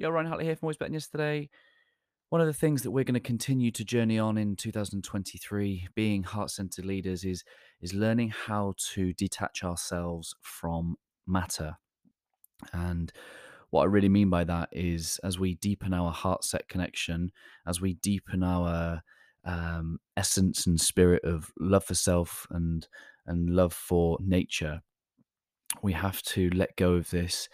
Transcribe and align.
Yo, 0.00 0.10
Ryan 0.10 0.26
Hartley 0.26 0.44
here 0.44 0.54
from 0.54 0.66
Always 0.66 0.76
Better 0.76 0.90
Than 0.90 0.94
Yesterday. 0.94 1.50
One 2.28 2.40
of 2.40 2.46
the 2.46 2.52
things 2.52 2.82
that 2.82 2.92
we're 2.92 3.02
going 3.02 3.14
to 3.14 3.20
continue 3.20 3.72
to 3.72 3.84
journey 3.84 4.16
on 4.16 4.38
in 4.38 4.54
2023, 4.54 5.88
being 5.96 6.22
heart-centered 6.22 6.84
leaders, 6.84 7.24
is 7.24 7.42
is 7.80 7.94
learning 7.94 8.28
how 8.28 8.74
to 8.92 9.12
detach 9.14 9.64
ourselves 9.64 10.36
from 10.40 10.94
matter. 11.26 11.78
And 12.72 13.12
what 13.70 13.82
I 13.82 13.86
really 13.86 14.08
mean 14.08 14.30
by 14.30 14.44
that 14.44 14.68
is, 14.70 15.18
as 15.24 15.36
we 15.36 15.56
deepen 15.56 15.92
our 15.92 16.12
heart-set 16.12 16.68
connection, 16.68 17.32
as 17.66 17.80
we 17.80 17.94
deepen 17.94 18.44
our 18.44 19.02
um, 19.44 19.98
essence 20.16 20.64
and 20.64 20.80
spirit 20.80 21.24
of 21.24 21.50
love 21.58 21.82
for 21.82 21.96
self 21.96 22.46
and 22.50 22.86
and 23.26 23.50
love 23.50 23.72
for 23.72 24.16
nature, 24.20 24.80
we 25.82 25.92
have 25.92 26.22
to 26.22 26.50
let 26.50 26.76
go 26.76 26.92
of 26.92 27.10
this 27.10 27.48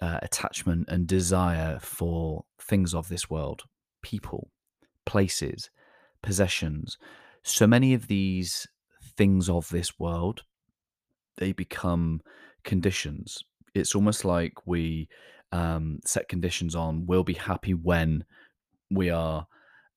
uh, 0.00 0.18
attachment 0.22 0.88
and 0.88 1.06
desire 1.06 1.78
for 1.80 2.44
things 2.60 2.94
of 2.94 3.08
this 3.08 3.30
world, 3.30 3.62
people, 4.02 4.50
places, 5.06 5.70
possessions. 6.22 6.98
So 7.42 7.66
many 7.66 7.94
of 7.94 8.06
these 8.06 8.66
things 9.16 9.48
of 9.48 9.68
this 9.68 9.98
world, 9.98 10.42
they 11.36 11.52
become 11.52 12.20
conditions. 12.64 13.42
It's 13.74 13.94
almost 13.94 14.24
like 14.24 14.66
we 14.66 15.08
um, 15.52 16.00
set 16.04 16.28
conditions 16.28 16.74
on 16.74 17.06
we'll 17.06 17.22
be 17.24 17.34
happy 17.34 17.74
when 17.74 18.24
we 18.90 19.10
are 19.10 19.46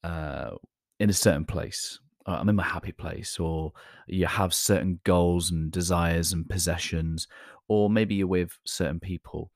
uh, 0.04 0.52
in 1.00 1.10
a 1.10 1.14
certain 1.14 1.46
place. 1.46 2.00
Uh, 2.26 2.38
I'm 2.40 2.50
in 2.50 2.56
my 2.56 2.64
happy 2.64 2.92
place, 2.92 3.40
or 3.40 3.72
you 4.08 4.26
have 4.26 4.54
certain 4.54 5.00
goals 5.04 5.50
and 5.50 5.72
desires 5.72 6.34
and 6.34 6.48
possessions, 6.48 7.28
or 7.68 7.90
maybe 7.90 8.16
you're 8.16 8.28
with 8.28 8.58
certain 8.66 9.00
people 9.00 9.52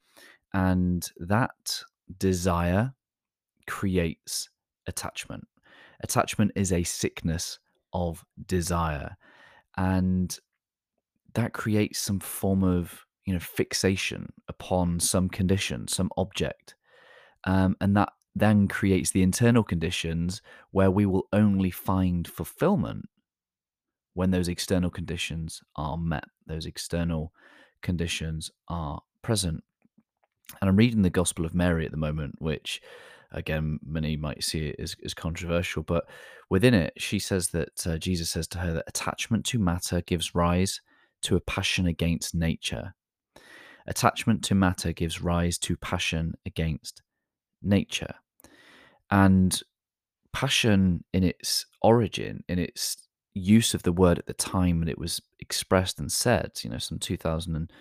and 0.54 1.10
that 1.18 1.84
desire 2.18 2.94
creates 3.68 4.50
attachment. 4.88 5.48
Attachment 6.04 6.52
is 6.56 6.72
a 6.72 6.84
sickness 6.84 7.60
of 7.94 8.26
desire. 8.46 9.16
And 9.78 10.38
that 11.34 11.54
creates 11.54 12.00
some 12.00 12.20
form 12.20 12.64
of 12.64 13.06
you 13.26 13.34
know 13.34 13.40
fixation 13.40 14.34
upon 14.48 15.00
some 15.00 15.30
condition, 15.30 15.88
some 15.88 16.10
object. 16.18 16.76
Um, 17.46 17.76
and 17.80 17.96
that 17.96 18.10
then 18.36 18.68
creates 18.68 19.12
the 19.12 19.24
internal 19.24 19.64
conditions 19.64 20.42
where 20.72 20.92
we 20.92 21.06
will 21.06 21.28
only 21.34 21.72
find 21.72 22.28
fulfillment 22.28 23.06
when 24.14 24.32
those 24.32 24.48
external 24.48 24.90
conditions 24.90 25.62
are 25.76 25.98
met, 25.98 26.26
those 26.46 26.66
external 26.66 27.34
conditions 27.82 28.52
are 28.68 29.02
present. 29.22 29.64
And 30.60 30.70
I'm 30.70 30.76
reading 30.76 31.02
the 31.02 31.10
Gospel 31.10 31.46
of 31.46 31.56
Mary 31.56 31.86
at 31.86 31.92
the 31.92 31.98
moment, 31.98 32.36
which 32.40 32.82
again, 33.32 33.80
many 33.86 34.18
might 34.18 34.44
see 34.44 34.68
it 34.68 34.76
as, 34.80 34.96
as 35.04 35.14
controversial, 35.14 35.84
but 35.84 36.06
within 36.50 36.74
it, 36.74 36.94
she 36.98 37.20
says 37.20 37.50
that 37.50 37.88
uh, 37.88 37.98
Jesus 37.98 38.30
says 38.30 38.48
to 38.50 38.60
her 38.60 38.74
that 38.74 38.86
attachment 38.88 39.46
to 39.48 39.60
matter 39.60 40.02
gives 40.02 40.36
rise 40.36 40.82
to 41.24 41.36
a 41.36 41.42
passion 41.42 41.88
against 41.88 42.36
nature. 42.36 42.94
Attachment 43.88 44.44
to 44.44 44.56
matter 44.56 44.92
gives 44.92 45.22
rise 45.22 45.58
to 45.60 45.78
passion 45.78 46.34
against 46.46 47.02
nature. 47.62 48.14
And 49.10 49.62
passion, 50.34 51.04
in 51.14 51.24
its 51.24 51.66
origin, 51.82 52.44
in 52.48 52.60
its 52.60 52.98
use 53.34 53.74
of 53.74 53.84
the 53.84 53.92
word 53.92 54.20
at 54.20 54.26
the 54.26 54.34
time 54.34 54.80
when 54.80 54.90
it 54.90 54.98
was 54.98 55.22
expressed 55.40 56.00
and 56.00 56.12
said, 56.12 56.52
you 56.64 56.70
know, 56.70 56.78
some 56.78 57.00
2000 57.00 57.56
and 57.56 57.72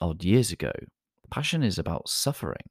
odd 0.00 0.22
years 0.22 0.52
ago, 0.52 0.72
passion 1.26 1.62
is 1.62 1.78
about 1.78 2.08
suffering. 2.08 2.68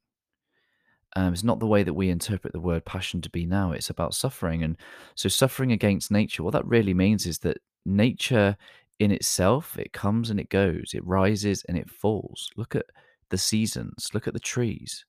Um, 1.14 1.32
it's 1.32 1.44
not 1.44 1.60
the 1.60 1.66
way 1.66 1.82
that 1.82 1.94
we 1.94 2.10
interpret 2.10 2.52
the 2.52 2.60
word 2.60 2.84
passion 2.84 3.22
to 3.22 3.30
be 3.30 3.46
now. 3.46 3.72
It's 3.72 3.88
about 3.88 4.14
suffering. 4.14 4.62
And 4.62 4.76
so, 5.14 5.28
suffering 5.28 5.72
against 5.72 6.10
nature, 6.10 6.42
what 6.42 6.52
that 6.52 6.66
really 6.66 6.92
means 6.92 7.26
is 7.26 7.38
that 7.38 7.58
nature 7.86 8.56
in 8.98 9.10
itself, 9.10 9.78
it 9.78 9.92
comes 9.92 10.30
and 10.30 10.40
it 10.40 10.50
goes, 10.50 10.92
it 10.94 11.06
rises 11.06 11.64
and 11.68 11.78
it 11.78 11.90
falls. 11.90 12.50
Look 12.56 12.74
at 12.74 12.86
the 13.30 13.38
seasons, 13.38 14.10
look 14.12 14.26
at 14.26 14.34
the 14.34 14.40
trees. 14.40 15.04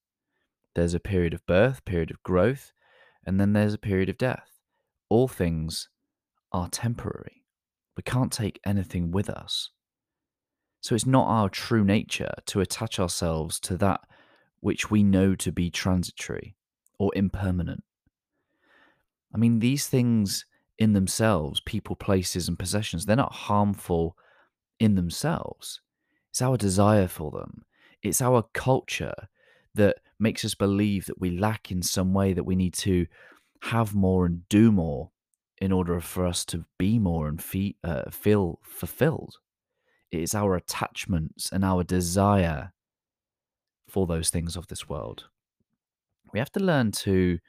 There's 0.76 0.94
a 0.94 1.00
period 1.00 1.34
of 1.34 1.46
birth, 1.46 1.84
period 1.86 2.12
of 2.12 2.22
growth, 2.24 2.72
and 3.26 3.40
then 3.40 3.54
there's 3.54 3.74
a 3.74 3.80
period 3.80 4.10
of 4.10 4.18
death. 4.18 4.50
All 5.10 5.28
things 5.28 5.90
are 6.52 6.70
temporary. 6.70 7.44
We 7.96 8.04
can't 8.04 8.32
take 8.32 8.60
anything 8.66 9.12
with 9.12 9.30
us. 9.30 9.72
So 10.82 10.96
it's 10.96 11.06
not 11.06 11.28
our 11.28 11.50
true 11.50 11.84
nature 11.84 12.34
to 12.48 12.62
attach 12.62 13.00
ourselves 13.00 13.60
to 13.62 13.78
that 13.78 14.02
which 14.60 14.90
we 14.90 15.04
know 15.04 15.36
to 15.36 15.52
be 15.52 15.70
transitory 15.70 16.56
or 17.00 17.12
impermanent. 17.16 17.84
I 19.34 19.38
mean, 19.38 19.60
these 19.60 19.88
things 19.88 20.46
in 20.78 20.94
themselves, 20.94 21.60
people, 21.60 21.96
places, 21.96 22.48
and 22.48 22.58
possessions, 22.58 23.06
they're 23.06 23.16
not 23.16 23.34
harmful 23.34 24.16
in 24.80 24.96
themselves. 24.96 25.82
It's 26.30 26.42
our 26.42 26.58
desire 26.58 27.08
for 27.08 27.32
them, 27.32 27.64
it's 28.02 28.22
our 28.22 28.44
culture 28.54 29.28
that 29.74 29.98
makes 30.20 30.44
us 30.44 30.56
believe 30.56 31.06
that 31.06 31.22
we 31.22 31.38
lack 31.38 31.72
in 31.72 31.82
some 31.84 32.14
way, 32.14 32.34
that 32.34 32.44
we 32.44 32.56
need 32.56 32.74
to 32.74 33.06
have 33.64 33.94
more 33.94 34.26
and 34.26 34.48
do 34.50 34.72
more 34.72 35.12
in 35.60 35.72
order 35.72 36.00
for 36.00 36.26
us 36.26 36.46
to 36.46 36.66
be 36.78 37.00
more 37.00 37.28
and 37.28 37.44
uh, 37.84 38.10
feel 38.10 38.60
fulfilled. 38.64 39.36
It 40.12 40.22
is 40.22 40.34
our 40.34 40.56
attachments 40.56 41.52
and 41.52 41.66
our 41.66 41.84
desire 41.84 42.74
for 43.88 44.08
those 44.08 44.30
things 44.30 44.56
of 44.56 44.68
this 44.68 44.88
world. 44.88 45.26
We 46.34 46.40
have 46.40 46.52
to 46.54 46.60
learn 46.60 46.92
to 46.92 47.40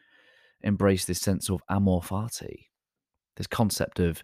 embrace 0.62 1.04
this 1.04 1.20
sense 1.20 1.50
of 1.50 1.62
amor 1.68 2.00
fati, 2.00 2.66
this 3.36 3.46
concept 3.46 4.00
of 4.00 4.22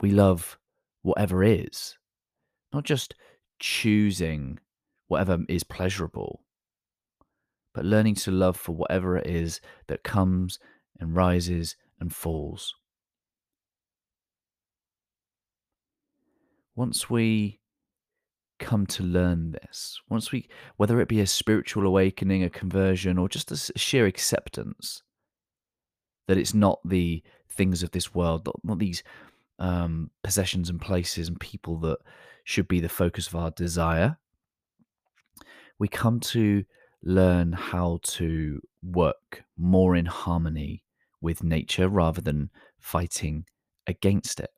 we 0.00 0.10
love 0.10 0.58
whatever 1.02 1.42
is, 1.42 1.96
not 2.72 2.84
just 2.84 3.14
choosing 3.58 4.58
whatever 5.08 5.38
is 5.48 5.64
pleasurable, 5.64 6.42
but 7.72 7.84
learning 7.84 8.14
to 8.16 8.30
love 8.30 8.56
for 8.56 8.72
whatever 8.72 9.16
it 9.16 9.26
is 9.26 9.60
that 9.86 10.02
comes 10.02 10.58
and 10.98 11.14
rises 11.14 11.76
and 12.00 12.14
falls. 12.14 12.74
Once 16.76 17.10
we 17.10 17.58
come 18.58 18.86
to 18.86 19.02
learn 19.02 19.52
this, 19.52 20.00
once 20.08 20.30
we, 20.30 20.48
whether 20.76 21.00
it 21.00 21.08
be 21.08 21.20
a 21.20 21.26
spiritual 21.26 21.86
awakening, 21.86 22.44
a 22.44 22.50
conversion, 22.50 23.18
or 23.18 23.28
just 23.28 23.50
a 23.50 23.78
sheer 23.78 24.06
acceptance 24.06 25.02
that 26.28 26.38
it's 26.38 26.54
not 26.54 26.78
the 26.84 27.22
things 27.50 27.82
of 27.82 27.90
this 27.90 28.14
world, 28.14 28.48
not, 28.62 28.78
these 28.78 29.02
um, 29.58 30.10
possessions 30.22 30.68
and 30.68 30.80
places 30.80 31.28
and 31.28 31.40
people 31.40 31.78
that 31.78 31.98
should 32.44 32.68
be 32.68 32.80
the 32.80 32.88
focus 32.88 33.26
of 33.26 33.34
our 33.34 33.50
desire, 33.50 34.18
we 35.78 35.88
come 35.88 36.20
to 36.20 36.64
learn 37.02 37.52
how 37.52 37.98
to 38.02 38.60
work 38.82 39.44
more 39.56 39.94
in 39.96 40.06
harmony 40.06 40.82
with 41.20 41.42
nature 41.42 41.88
rather 41.88 42.20
than 42.20 42.50
fighting 42.78 43.44
against 43.86 44.40
it. 44.40 44.50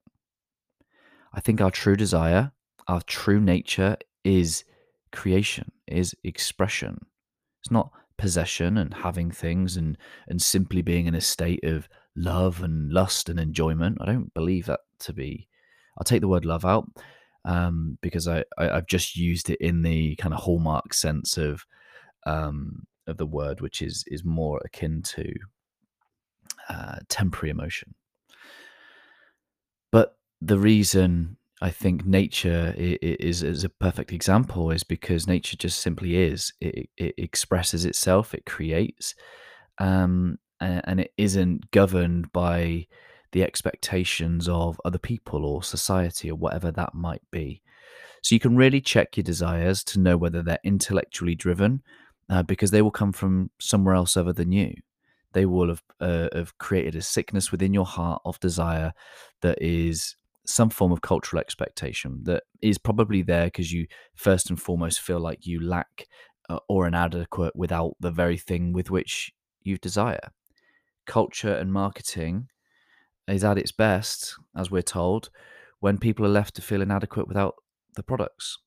I 1.38 1.40
think 1.40 1.60
our 1.60 1.70
true 1.70 1.94
desire, 1.94 2.50
our 2.88 3.00
true 3.02 3.38
nature 3.38 3.96
is 4.24 4.64
creation, 5.12 5.70
is 5.86 6.12
expression. 6.24 7.06
It's 7.62 7.70
not 7.70 7.92
possession 8.16 8.76
and 8.76 8.92
having 8.92 9.30
things 9.30 9.76
and 9.76 9.96
and 10.26 10.42
simply 10.42 10.82
being 10.82 11.06
in 11.06 11.14
a 11.14 11.20
state 11.20 11.62
of 11.62 11.88
love 12.16 12.60
and 12.60 12.92
lust 12.92 13.28
and 13.28 13.38
enjoyment. 13.38 13.98
I 14.00 14.06
don't 14.06 14.34
believe 14.34 14.66
that 14.66 14.80
to 14.98 15.12
be. 15.12 15.46
I'll 15.96 16.02
take 16.02 16.22
the 16.22 16.26
word 16.26 16.44
love 16.44 16.64
out 16.64 16.88
um, 17.44 17.98
because 18.02 18.26
I, 18.26 18.42
I 18.58 18.64
have 18.64 18.88
just 18.88 19.16
used 19.16 19.48
it 19.48 19.60
in 19.60 19.82
the 19.82 20.16
kind 20.16 20.34
of 20.34 20.40
hallmark 20.40 20.92
sense 20.92 21.38
of 21.38 21.64
um, 22.26 22.84
of 23.06 23.16
the 23.16 23.26
word, 23.26 23.60
which 23.60 23.80
is 23.80 24.02
is 24.08 24.24
more 24.24 24.60
akin 24.64 25.02
to 25.14 25.32
uh, 26.68 26.96
temporary 27.08 27.50
emotion. 27.50 27.94
The 30.40 30.58
reason 30.58 31.36
I 31.60 31.70
think 31.70 32.06
nature 32.06 32.72
is 32.76 33.42
is 33.42 33.64
a 33.64 33.68
perfect 33.68 34.12
example 34.12 34.70
is 34.70 34.84
because 34.84 35.26
nature 35.26 35.56
just 35.56 35.80
simply 35.80 36.16
is. 36.16 36.52
It, 36.60 36.88
it 36.96 37.14
expresses 37.18 37.84
itself. 37.84 38.34
It 38.34 38.46
creates, 38.46 39.14
um, 39.78 40.38
and, 40.60 40.82
and 40.84 41.00
it 41.00 41.12
isn't 41.16 41.70
governed 41.72 42.32
by 42.32 42.86
the 43.32 43.42
expectations 43.42 44.48
of 44.48 44.80
other 44.84 44.98
people 44.98 45.44
or 45.44 45.62
society 45.62 46.30
or 46.30 46.36
whatever 46.36 46.70
that 46.70 46.94
might 46.94 47.22
be. 47.30 47.60
So 48.22 48.34
you 48.34 48.40
can 48.40 48.56
really 48.56 48.80
check 48.80 49.16
your 49.16 49.24
desires 49.24 49.84
to 49.84 50.00
know 50.00 50.16
whether 50.16 50.42
they're 50.42 50.58
intellectually 50.64 51.34
driven, 51.34 51.82
uh, 52.30 52.42
because 52.42 52.70
they 52.70 52.82
will 52.82 52.90
come 52.90 53.12
from 53.12 53.50
somewhere 53.60 53.94
else 53.94 54.16
other 54.16 54.32
than 54.32 54.52
you. 54.52 54.74
They 55.32 55.46
will 55.46 55.68
have 55.68 55.82
uh, 56.00 56.28
have 56.32 56.56
created 56.58 56.94
a 56.94 57.02
sickness 57.02 57.50
within 57.50 57.74
your 57.74 57.84
heart 57.84 58.22
of 58.24 58.40
desire 58.40 58.92
that 59.42 59.58
is 59.60 60.16
some 60.48 60.70
form 60.70 60.90
of 60.90 61.02
cultural 61.02 61.40
expectation 61.40 62.20
that 62.24 62.42
is 62.62 62.78
probably 62.78 63.20
there 63.20 63.46
because 63.46 63.70
you 63.70 63.86
first 64.14 64.48
and 64.48 64.60
foremost 64.60 64.98
feel 64.98 65.20
like 65.20 65.46
you 65.46 65.60
lack 65.62 66.06
uh, 66.48 66.58
or 66.68 66.86
inadequate 66.86 67.54
without 67.54 67.92
the 68.00 68.10
very 68.10 68.38
thing 68.38 68.72
with 68.72 68.90
which 68.90 69.30
you 69.62 69.76
desire. 69.76 70.32
Culture 71.06 71.52
and 71.54 71.70
marketing 71.70 72.48
is 73.28 73.44
at 73.44 73.58
its 73.58 73.72
best, 73.72 74.36
as 74.56 74.70
we're 74.70 74.80
told, 74.80 75.28
when 75.80 75.98
people 75.98 76.24
are 76.24 76.30
left 76.30 76.54
to 76.56 76.62
feel 76.62 76.80
inadequate 76.80 77.28
without 77.28 77.54
the 77.94 78.02
products. 78.02 78.58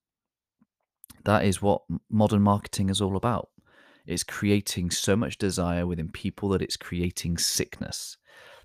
That 1.25 1.45
is 1.45 1.63
what 1.63 1.81
modern 2.11 2.43
marketing 2.43 2.89
is 2.89 3.01
all 3.01 3.17
about. 3.17 3.49
It's 4.05 4.23
creating 4.23 4.91
so 4.91 5.15
much 5.15 5.39
desire 5.39 5.87
within 5.87 6.09
people 6.09 6.49
that 6.49 6.61
it's 6.61 6.77
creating 6.77 7.39
sickness 7.39 8.17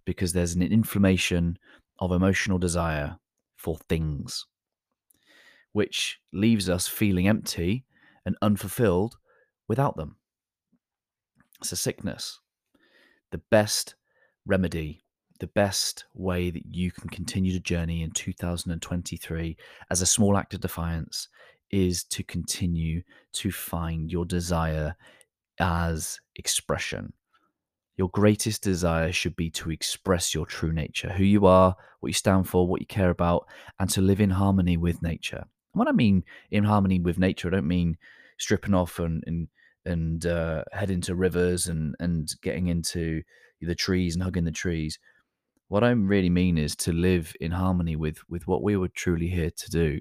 because 0.05 0.33
there's 0.33 0.55
an 0.55 0.63
inflammation 0.63 1.59
of 1.99 2.13
emotional 2.13 2.59
desire 2.59 3.19
for 3.57 3.77
things, 3.77 4.47
which 5.73 6.21
leaves 6.33 6.69
us 6.69 6.87
feeling 6.87 7.29
empty 7.29 7.85
and 8.25 8.37
unfulfilled 8.43 9.17
without 9.69 9.97
them. 9.97 10.17
It's 11.61 11.73
a 11.73 11.77
sickness. 11.77 12.41
The 13.31 13.41
best 13.51 13.95
remedy, 14.45 15.03
the 15.41 15.49
best 15.49 16.05
way 16.15 16.51
that 16.51 16.67
you 16.71 16.91
can 16.91 17.09
continue 17.09 17.53
to 17.53 17.61
journey 17.61 18.03
in 18.03 18.11
2023 18.11 19.57
as 19.91 20.03
a 20.03 20.07
small 20.07 20.37
act 20.37 20.55
of 20.55 20.61
defiance 20.61 21.29
is 21.71 22.05
to 22.05 22.23
continue 22.23 23.03
to 23.33 23.51
find 23.51 24.11
your 24.11 24.25
desire 24.25 24.95
as 25.59 26.21
expression. 26.37 27.13
Your 27.97 28.11
greatest 28.11 28.63
desire 28.63 29.11
should 29.11 29.37
be 29.37 29.51
to 29.51 29.71
express 29.71 30.35
your 30.35 30.45
true 30.45 30.73
nature, 30.73 31.11
who 31.11 31.25
you 31.25 31.47
are, 31.47 31.75
what 32.01 32.09
you 32.09 32.15
stand 32.15 32.49
for, 32.49 32.67
what 32.67 32.81
you 32.81 32.87
care 32.87 33.11
about, 33.11 33.47
and 33.79 33.89
to 33.91 34.03
live 34.03 34.21
in 34.21 34.31
harmony 34.31 34.77
with 34.77 35.03
nature. 35.03 35.47
And 35.73 35.79
when 35.79 35.89
I 35.89 35.93
mean 35.93 36.25
in 36.51 36.65
harmony 36.65 37.01
with 37.01 37.19
nature, 37.19 37.49
I 37.49 37.53
don't 37.53 37.69
mean 37.69 37.97
stripping 38.39 38.75
off 38.75 38.99
and 38.99 39.25
and, 39.27 39.49
and 39.85 40.27
uh, 40.27 40.65
heading 40.73 41.01
to 41.03 41.15
rivers 41.15 41.69
and 41.69 41.95
and 41.99 42.33
getting 42.43 42.67
into 42.67 43.23
the 43.61 43.75
trees 43.75 44.15
and 44.15 44.23
hugging 44.23 44.45
the 44.45 44.51
trees. 44.51 44.99
What 45.69 45.83
I 45.83 45.91
really 45.91 46.31
mean 46.31 46.59
is 46.59 46.77
to 46.77 46.93
live 46.93 47.35
in 47.41 47.53
harmony 47.53 47.97
with 47.97 48.19
with 48.29 48.47
what 48.47 48.63
we 48.63 48.77
were 48.77 48.89
truly 48.89 49.29
here 49.29 49.51
to 49.51 49.71
do, 49.71 50.01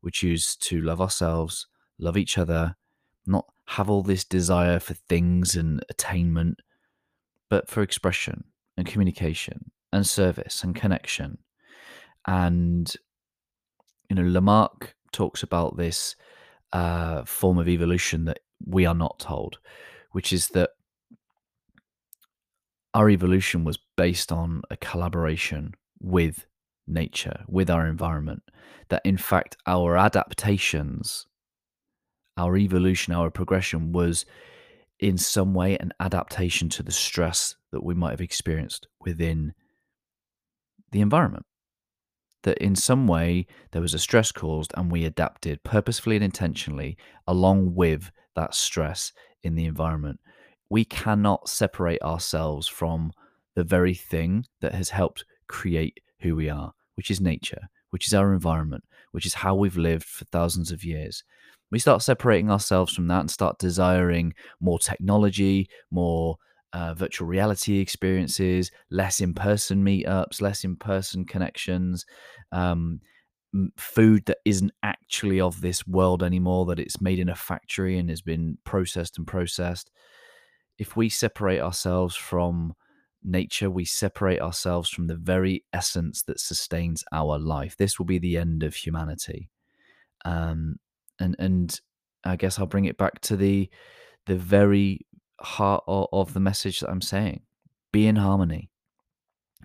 which 0.00 0.24
is 0.24 0.56
to 0.56 0.80
love 0.80 1.00
ourselves, 1.00 1.68
love 1.98 2.16
each 2.16 2.36
other, 2.38 2.76
not 3.24 3.46
have 3.66 3.88
all 3.88 4.02
this 4.02 4.24
desire 4.24 4.80
for 4.80 4.94
things 4.94 5.54
and 5.54 5.84
attainment, 5.88 6.58
but 7.50 7.68
for 7.68 7.82
expression 7.82 8.44
and 8.76 8.86
communication 8.86 9.70
and 9.92 10.06
service 10.06 10.64
and 10.64 10.74
connection. 10.74 11.38
And, 12.26 12.92
you 14.08 14.16
know, 14.16 14.22
Lamarck 14.22 14.94
talks 15.12 15.42
about 15.42 15.76
this 15.76 16.16
uh, 16.72 17.24
form 17.24 17.58
of 17.58 17.68
evolution 17.68 18.24
that 18.26 18.38
we 18.64 18.86
are 18.86 18.94
not 18.94 19.18
told, 19.18 19.58
which 20.12 20.32
is 20.32 20.48
that 20.48 20.70
our 22.94 23.10
evolution 23.10 23.64
was 23.64 23.78
based 23.96 24.32
on 24.32 24.62
a 24.70 24.76
collaboration 24.76 25.74
with 26.00 26.46
nature, 26.86 27.44
with 27.48 27.68
our 27.68 27.86
environment. 27.86 28.42
That 28.88 29.02
in 29.04 29.16
fact, 29.16 29.56
our 29.66 29.96
adaptations 29.96 31.26
our 32.40 32.56
evolution, 32.56 33.14
our 33.14 33.30
progression 33.30 33.92
was 33.92 34.24
in 35.00 35.16
some 35.16 35.54
way 35.54 35.76
an 35.78 35.92
adaptation 35.98 36.68
to 36.68 36.82
the 36.82 36.92
stress 36.92 37.56
that 37.72 37.82
we 37.82 37.94
might 37.94 38.10
have 38.10 38.20
experienced 38.20 38.86
within 39.00 39.54
the 40.92 41.00
environment. 41.00 41.46
That 42.42 42.58
in 42.58 42.76
some 42.76 43.06
way 43.06 43.46
there 43.72 43.82
was 43.82 43.94
a 43.94 43.98
stress 43.98 44.30
caused 44.30 44.72
and 44.76 44.92
we 44.92 45.04
adapted 45.04 45.62
purposefully 45.64 46.16
and 46.16 46.24
intentionally 46.24 46.96
along 47.26 47.74
with 47.74 48.10
that 48.36 48.54
stress 48.54 49.12
in 49.42 49.54
the 49.54 49.64
environment. 49.64 50.20
We 50.68 50.84
cannot 50.84 51.48
separate 51.48 52.02
ourselves 52.02 52.68
from 52.68 53.12
the 53.54 53.64
very 53.64 53.94
thing 53.94 54.46
that 54.60 54.74
has 54.74 54.90
helped 54.90 55.24
create 55.48 55.98
who 56.20 56.36
we 56.36 56.48
are, 56.48 56.72
which 56.94 57.10
is 57.10 57.20
nature, 57.20 57.68
which 57.90 58.06
is 58.06 58.14
our 58.14 58.32
environment, 58.32 58.84
which 59.12 59.26
is 59.26 59.34
how 59.34 59.54
we've 59.54 59.76
lived 59.76 60.04
for 60.04 60.24
thousands 60.26 60.70
of 60.70 60.84
years 60.84 61.24
we 61.70 61.78
start 61.78 62.02
separating 62.02 62.50
ourselves 62.50 62.92
from 62.92 63.08
that 63.08 63.20
and 63.20 63.30
start 63.30 63.58
desiring 63.58 64.34
more 64.60 64.78
technology, 64.78 65.68
more 65.90 66.36
uh, 66.72 66.94
virtual 66.94 67.26
reality 67.26 67.78
experiences, 67.78 68.70
less 68.90 69.20
in 69.20 69.34
person 69.34 69.84
meetups, 69.84 70.40
less 70.40 70.64
in 70.64 70.76
person 70.76 71.24
connections, 71.24 72.06
um, 72.52 73.00
food 73.76 74.24
that 74.26 74.38
isn't 74.44 74.72
actually 74.82 75.40
of 75.40 75.60
this 75.60 75.86
world 75.86 76.22
anymore, 76.22 76.66
that 76.66 76.78
it's 76.78 77.00
made 77.00 77.18
in 77.18 77.28
a 77.28 77.34
factory 77.34 77.98
and 77.98 78.08
has 78.08 78.22
been 78.22 78.56
processed 78.64 79.18
and 79.18 79.26
processed. 79.26 79.90
If 80.78 80.96
we 80.96 81.08
separate 81.08 81.60
ourselves 81.60 82.14
from 82.14 82.74
nature, 83.22 83.70
we 83.70 83.84
separate 83.84 84.40
ourselves 84.40 84.88
from 84.88 85.08
the 85.08 85.16
very 85.16 85.64
essence 85.72 86.22
that 86.22 86.40
sustains 86.40 87.04
our 87.12 87.38
life. 87.38 87.76
This 87.76 87.98
will 87.98 88.06
be 88.06 88.18
the 88.18 88.36
end 88.36 88.62
of 88.62 88.74
humanity. 88.74 89.50
Um, 90.24 90.76
and 91.20 91.36
and 91.38 91.80
I 92.24 92.36
guess 92.36 92.58
I'll 92.58 92.66
bring 92.66 92.86
it 92.86 92.98
back 92.98 93.20
to 93.22 93.36
the 93.36 93.70
the 94.26 94.36
very 94.36 95.06
heart 95.40 95.84
of, 95.86 96.06
of 96.12 96.32
the 96.34 96.40
message 96.40 96.80
that 96.80 96.90
I'm 96.90 97.00
saying. 97.00 97.42
Be 97.92 98.06
in 98.06 98.16
harmony. 98.16 98.70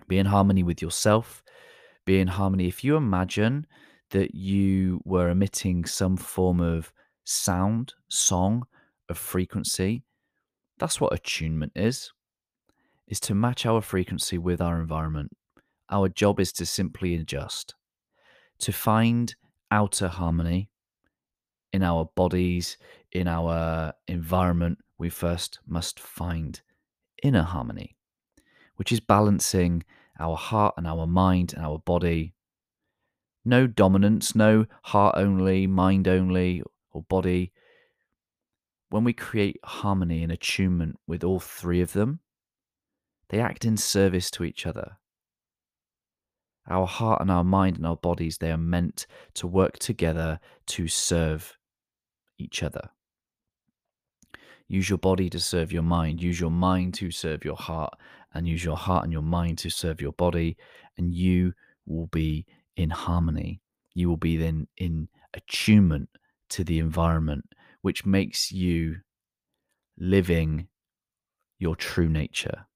Be 0.08 0.18
in 0.18 0.26
harmony 0.26 0.62
with 0.62 0.82
yourself. 0.82 1.42
Be 2.04 2.20
in 2.20 2.28
harmony. 2.28 2.66
If 2.66 2.84
you 2.84 2.96
imagine 2.96 3.66
that 4.10 4.34
you 4.34 5.00
were 5.04 5.30
emitting 5.30 5.84
some 5.84 6.16
form 6.16 6.60
of 6.60 6.92
sound, 7.24 7.94
song, 8.08 8.66
of 9.08 9.18
frequency, 9.18 10.04
that's 10.78 11.00
what 11.00 11.12
attunement 11.12 11.72
is. 11.74 12.12
Is 13.08 13.20
to 13.20 13.34
match 13.34 13.66
our 13.66 13.80
frequency 13.80 14.38
with 14.38 14.60
our 14.60 14.80
environment. 14.80 15.30
Our 15.90 16.08
job 16.08 16.40
is 16.40 16.52
to 16.54 16.66
simply 16.66 17.14
adjust, 17.14 17.74
to 18.58 18.72
find 18.72 19.34
outer 19.70 20.08
harmony, 20.08 20.70
in 21.76 21.82
our 21.82 22.06
bodies, 22.16 22.78
in 23.12 23.28
our 23.28 23.92
environment, 24.08 24.78
we 24.98 25.10
first 25.10 25.60
must 25.66 26.00
find 26.00 26.60
inner 27.22 27.42
harmony, 27.42 27.96
which 28.76 28.90
is 28.90 28.98
balancing 28.98 29.84
our 30.18 30.36
heart 30.36 30.74
and 30.78 30.86
our 30.86 31.06
mind 31.06 31.52
and 31.54 31.64
our 31.64 31.78
body. 31.78 32.32
No 33.44 33.66
dominance, 33.66 34.34
no 34.34 34.64
heart 34.84 35.16
only, 35.18 35.66
mind 35.66 36.08
only, 36.08 36.62
or 36.90 37.02
body. 37.02 37.52
When 38.88 39.04
we 39.04 39.12
create 39.12 39.60
harmony 39.62 40.22
and 40.22 40.32
attunement 40.32 40.96
with 41.06 41.22
all 41.22 41.40
three 41.40 41.82
of 41.82 41.92
them, 41.92 42.20
they 43.28 43.38
act 43.38 43.64
in 43.66 43.76
service 43.76 44.30
to 44.32 44.44
each 44.44 44.66
other. 44.66 44.96
Our 46.68 46.86
heart 46.86 47.20
and 47.20 47.30
our 47.30 47.44
mind 47.44 47.76
and 47.76 47.86
our 47.86 47.96
bodies, 47.96 48.38
they 48.38 48.50
are 48.50 48.56
meant 48.56 49.06
to 49.34 49.46
work 49.46 49.78
together 49.78 50.40
to 50.68 50.88
serve 50.88 51.56
each 52.38 52.62
other. 52.62 52.90
Use 54.68 54.88
your 54.88 54.98
body 54.98 55.30
to 55.30 55.38
serve 55.38 55.72
your 55.72 55.82
mind. 55.82 56.20
Use 56.20 56.40
your 56.40 56.50
mind 56.50 56.94
to 56.94 57.10
serve 57.10 57.44
your 57.44 57.56
heart. 57.56 57.94
And 58.34 58.46
use 58.46 58.64
your 58.64 58.76
heart 58.76 59.04
and 59.04 59.12
your 59.12 59.22
mind 59.22 59.58
to 59.58 59.70
serve 59.70 60.00
your 60.00 60.12
body. 60.12 60.56
And 60.98 61.14
you 61.14 61.54
will 61.86 62.08
be 62.08 62.46
in 62.76 62.90
harmony. 62.90 63.60
You 63.94 64.08
will 64.08 64.16
be 64.16 64.36
then 64.36 64.66
in 64.76 65.08
attunement 65.34 66.08
to 66.50 66.64
the 66.64 66.78
environment, 66.78 67.44
which 67.82 68.04
makes 68.04 68.52
you 68.52 68.96
living 69.98 70.68
your 71.58 71.76
true 71.76 72.08
nature, 72.08 72.66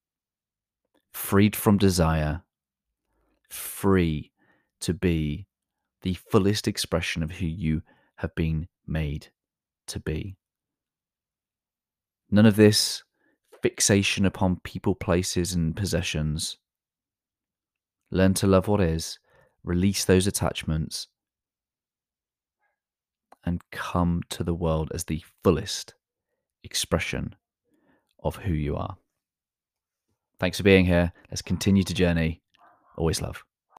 freed 1.13 1.55
from 1.55 1.77
desire, 1.77 2.43
free 3.51 4.33
to 4.81 4.95
be 4.95 5.47
the 6.03 6.15
fullest 6.15 6.67
expression 6.67 7.23
of 7.23 7.31
who 7.31 7.47
you 7.47 7.83
have 8.17 8.35
been 8.35 8.67
made 8.87 9.29
to 9.91 10.01
be. 10.01 10.37
None 12.31 12.47
of 12.47 12.57
this 12.57 13.03
fixation 13.63 14.25
upon 14.25 14.61
people, 14.65 14.95
places, 14.95 15.53
and 15.53 15.77
possessions. 15.77 16.57
Learn 18.11 18.35
to 18.35 18.47
love 18.47 18.69
what 18.69 18.81
is, 18.81 19.19
release 19.63 20.05
those 20.05 20.27
attachments, 20.27 21.09
and 23.45 23.63
come 23.71 24.23
to 24.31 24.45
the 24.45 24.55
world 24.55 24.91
as 24.95 25.05
the 25.05 25.23
fullest 25.43 25.95
expression 26.63 27.35
of 28.23 28.37
who 28.37 28.53
you 28.53 28.77
are. 28.77 28.97
Thanks 30.39 30.57
for 30.57 30.63
being 30.63 30.87
here. 30.87 31.13
Let's 31.31 31.43
continue 31.43 31.83
to 31.83 31.95
journey. 31.95 32.43
Always 32.97 33.21
love. 33.21 33.45